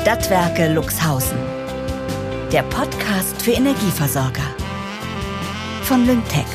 [0.00, 1.36] Stadtwerke Luxhausen.
[2.52, 4.54] Der Podcast für Energieversorger.
[5.82, 6.46] Von Lyngtech.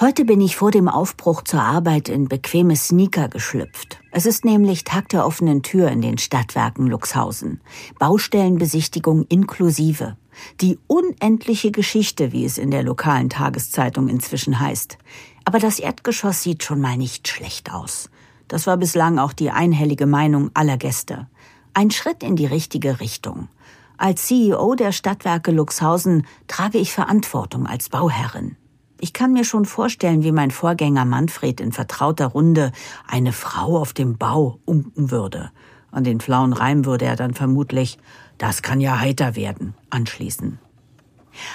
[0.00, 4.00] Heute bin ich vor dem Aufbruch zur Arbeit in bequeme Sneaker geschlüpft.
[4.10, 7.60] Es ist nämlich Tag der offenen Tür in den Stadtwerken Luxhausen.
[7.98, 10.16] Baustellenbesichtigung inklusive.
[10.60, 14.98] Die unendliche Geschichte, wie es in der lokalen Tageszeitung inzwischen heißt.
[15.48, 18.10] Aber das Erdgeschoss sieht schon mal nicht schlecht aus.
[18.48, 21.26] Das war bislang auch die einhellige Meinung aller Gäste.
[21.72, 23.48] Ein Schritt in die richtige Richtung.
[23.96, 28.58] Als CEO der Stadtwerke Luxhausen trage ich Verantwortung als Bauherrin.
[29.00, 32.70] Ich kann mir schon vorstellen, wie mein Vorgänger Manfred in vertrauter Runde
[33.06, 35.50] eine Frau auf dem Bau unken würde.
[35.90, 37.96] An den flauen Reim würde er dann vermutlich,
[38.36, 40.58] das kann ja heiter werden, anschließen.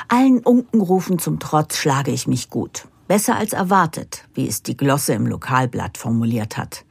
[0.07, 2.88] Allen Unkenrufen zum Trotz schlage ich mich gut.
[3.14, 6.83] Besser als erwartet, wie es die Glosse im Lokalblatt formuliert hat.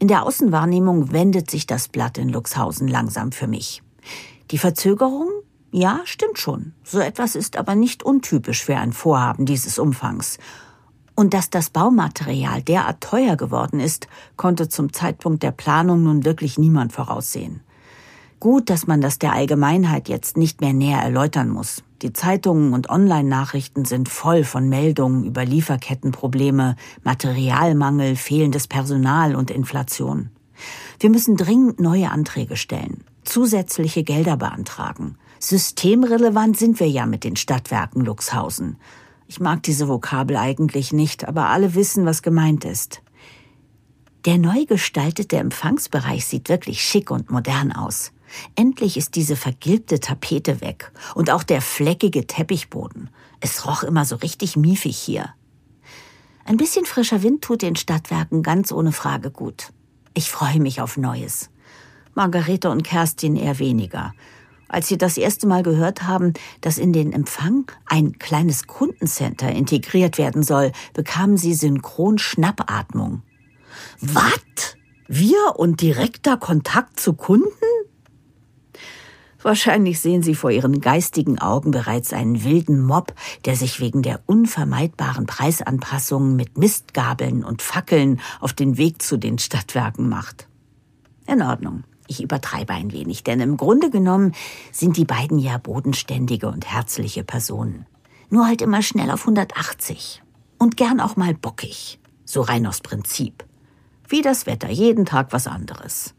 [0.00, 3.84] In der Außenwahrnehmung wendet sich das Blatt in Luxhausen langsam für mich.
[4.50, 5.28] Die Verzögerung?
[5.70, 6.72] Ja, stimmt schon.
[6.82, 10.38] So etwas ist aber nicht untypisch für ein Vorhaben dieses Umfangs.
[11.14, 16.58] Und dass das Baumaterial derart teuer geworden ist, konnte zum Zeitpunkt der Planung nun wirklich
[16.58, 17.60] niemand voraussehen.
[18.40, 21.84] Gut, dass man das der Allgemeinheit jetzt nicht mehr näher erläutern muss.
[22.02, 30.30] Die Zeitungen und Online-Nachrichten sind voll von Meldungen über Lieferkettenprobleme, Materialmangel, fehlendes Personal und Inflation.
[31.00, 35.16] Wir müssen dringend neue Anträge stellen, zusätzliche Gelder beantragen.
[35.40, 38.76] Systemrelevant sind wir ja mit den Stadtwerken Luxhausen.
[39.26, 43.02] Ich mag diese Vokabel eigentlich nicht, aber alle wissen, was gemeint ist.
[44.24, 48.12] Der neu gestaltete Empfangsbereich sieht wirklich schick und modern aus.
[48.54, 53.10] Endlich ist diese vergilbte Tapete weg und auch der fleckige Teppichboden.
[53.40, 55.34] Es roch immer so richtig miefig hier.
[56.44, 59.68] Ein bisschen frischer Wind tut den Stadtwerken ganz ohne Frage gut.
[60.14, 61.50] Ich freue mich auf Neues.
[62.14, 64.12] Margarete und Kerstin eher weniger.
[64.68, 70.18] Als sie das erste Mal gehört haben, dass in den Empfang ein kleines Kundencenter integriert
[70.18, 73.22] werden soll, bekamen sie synchron Schnappatmung.
[74.00, 74.76] Was?
[75.06, 77.48] Wir und direkter Kontakt zu Kunden?
[79.40, 84.20] Wahrscheinlich sehen Sie vor Ihren geistigen Augen bereits einen wilden Mob, der sich wegen der
[84.26, 90.48] unvermeidbaren Preisanpassungen mit Mistgabeln und Fackeln auf den Weg zu den Stadtwerken macht.
[91.26, 91.84] In Ordnung.
[92.08, 94.32] Ich übertreibe ein wenig, denn im Grunde genommen
[94.72, 97.86] sind die beiden ja bodenständige und herzliche Personen.
[98.30, 100.22] Nur halt immer schnell auf 180.
[100.58, 102.00] Und gern auch mal bockig.
[102.24, 103.44] So rein aus Prinzip.
[104.08, 106.14] Wie das Wetter, jeden Tag was anderes.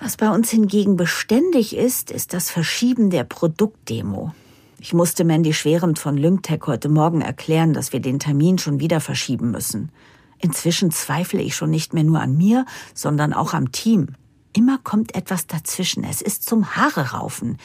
[0.00, 4.32] Was bei uns hingegen beständig ist, ist das Verschieben der Produktdemo.
[4.78, 9.00] Ich musste Mandy Schwerend von Lyngtech heute Morgen erklären, dass wir den Termin schon wieder
[9.00, 9.90] verschieben müssen.
[10.38, 12.64] Inzwischen zweifle ich schon nicht mehr nur an mir,
[12.94, 14.10] sondern auch am Team.
[14.52, 16.04] Immer kommt etwas dazwischen.
[16.04, 17.58] Es ist zum Haare raufen.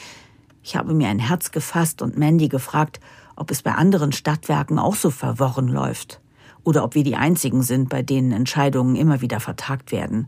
[0.64, 2.98] Ich habe mir ein Herz gefasst und Mandy gefragt,
[3.36, 6.20] ob es bei anderen Stadtwerken auch so verworren läuft.
[6.64, 10.26] Oder ob wir die einzigen sind, bei denen Entscheidungen immer wieder vertagt werden.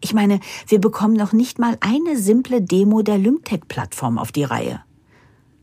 [0.00, 4.80] Ich meine, wir bekommen noch nicht mal eine simple Demo der Lymtech-Plattform auf die Reihe.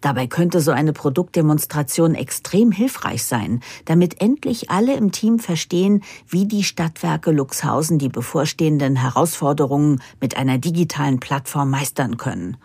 [0.02, 6.46] Dabei könnte so eine Produktdemonstration extrem hilfreich sein, damit endlich alle im Team verstehen, wie
[6.46, 12.58] die Stadtwerke Luxhausen die bevorstehenden Herausforderungen mit einer digitalen Plattform meistern können.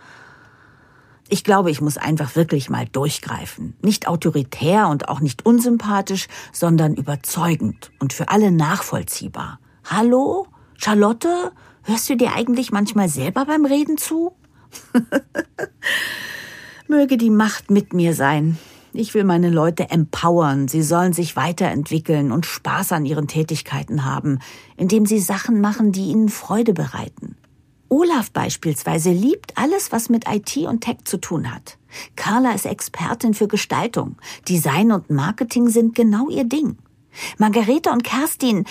[1.31, 3.75] Ich glaube, ich muss einfach wirklich mal durchgreifen.
[3.81, 9.60] Nicht autoritär und auch nicht unsympathisch, sondern überzeugend und für alle nachvollziehbar.
[9.84, 10.47] Hallo?
[10.82, 11.52] Charlotte,
[11.82, 14.32] hörst du dir eigentlich manchmal selber beim Reden zu?
[16.88, 18.56] Möge die Macht mit mir sein.
[18.94, 24.38] Ich will meine Leute empowern, sie sollen sich weiterentwickeln und Spaß an ihren Tätigkeiten haben,
[24.78, 27.36] indem sie Sachen machen, die ihnen Freude bereiten.
[27.90, 31.76] Olaf beispielsweise liebt alles, was mit IT und Tech zu tun hat.
[32.16, 34.16] Carla ist Expertin für Gestaltung.
[34.49, 36.78] Design und Marketing sind genau ihr Ding.
[37.38, 38.64] Margarete und Kerstin,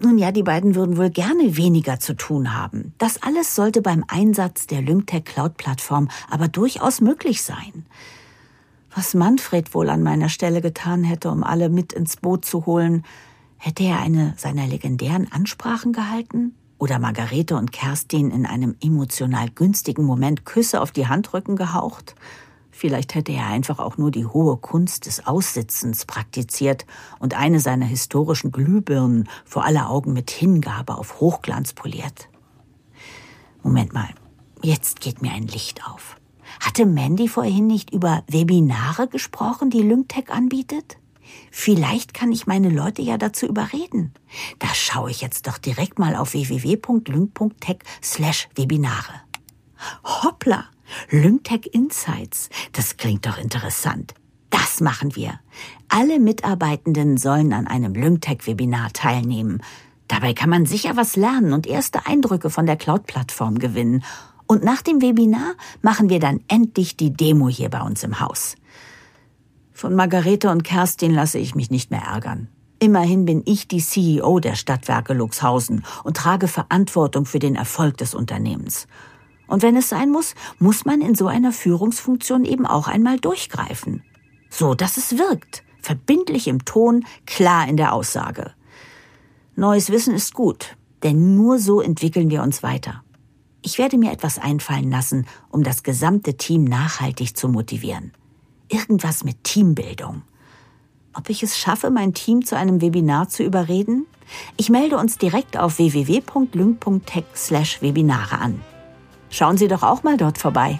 [0.00, 2.94] nun ja, die beiden würden wohl gerne weniger zu tun haben.
[2.98, 7.86] Das alles sollte beim Einsatz der Lymtech Cloud Plattform aber durchaus möglich sein.
[8.94, 13.04] Was Manfred wohl an meiner Stelle getan hätte, um alle mit ins Boot zu holen,
[13.56, 16.54] hätte er eine seiner legendären Ansprachen gehalten?
[16.78, 22.14] Oder Margarete und Kerstin in einem emotional günstigen Moment Küsse auf die Handrücken gehaucht?
[22.76, 26.86] Vielleicht hätte er einfach auch nur die hohe Kunst des Aussitzens praktiziert
[27.20, 32.28] und eine seiner historischen Glühbirnen vor aller Augen mit Hingabe auf Hochglanz poliert.
[33.62, 34.08] Moment mal,
[34.60, 36.16] jetzt geht mir ein Licht auf.
[36.58, 40.98] Hatte Mandy vorhin nicht über Webinare gesprochen, die Lyngtech anbietet?
[41.52, 44.12] Vielleicht kann ich meine Leute ja dazu überreden.
[44.58, 49.22] Da schaue ich jetzt doch direkt mal auf www.lync.tech slash Webinare.
[50.02, 50.73] Hoppla!
[51.10, 52.50] Lyngtech Insights.
[52.72, 54.14] Das klingt doch interessant.
[54.50, 55.40] Das machen wir.
[55.88, 59.62] Alle Mitarbeitenden sollen an einem Lyngtech-Webinar teilnehmen.
[60.08, 64.04] Dabei kann man sicher was lernen und erste Eindrücke von der Cloud-Plattform gewinnen.
[64.46, 68.56] Und nach dem Webinar machen wir dann endlich die Demo hier bei uns im Haus.
[69.72, 72.48] Von Margarete und Kerstin lasse ich mich nicht mehr ärgern.
[72.78, 78.14] Immerhin bin ich die CEO der Stadtwerke Luxhausen und trage Verantwortung für den Erfolg des
[78.14, 78.86] Unternehmens.
[79.54, 84.02] Und wenn es sein muss, muss man in so einer Führungsfunktion eben auch einmal durchgreifen.
[84.50, 85.62] So, dass es wirkt.
[85.80, 88.50] Verbindlich im Ton, klar in der Aussage.
[89.54, 93.04] Neues Wissen ist gut, denn nur so entwickeln wir uns weiter.
[93.62, 98.10] Ich werde mir etwas einfallen lassen, um das gesamte Team nachhaltig zu motivieren.
[98.68, 100.22] Irgendwas mit Teambildung.
[101.12, 104.06] Ob ich es schaffe, mein Team zu einem Webinar zu überreden?
[104.56, 108.60] Ich melde uns direkt auf www.lync.tech/webinare an.
[109.34, 110.78] Schauen Sie doch auch mal dort vorbei.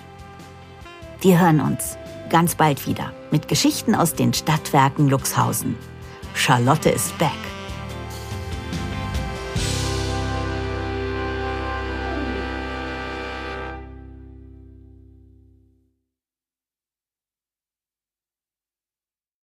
[1.21, 1.99] Wir hören uns
[2.31, 5.75] ganz bald wieder mit Geschichten aus den Stadtwerken Luxhausen.
[6.35, 7.33] Charlotte ist back.